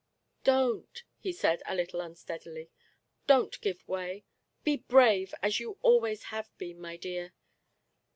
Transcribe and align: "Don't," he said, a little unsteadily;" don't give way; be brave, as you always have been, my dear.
"Don't," 0.53 1.03
he 1.19 1.31
said, 1.31 1.61
a 1.67 1.75
little 1.75 2.01
unsteadily;" 2.01 2.71
don't 3.27 3.61
give 3.61 3.87
way; 3.87 4.25
be 4.63 4.77
brave, 4.77 5.31
as 5.43 5.59
you 5.59 5.77
always 5.83 6.23
have 6.33 6.49
been, 6.57 6.81
my 6.81 6.97
dear. 6.97 7.33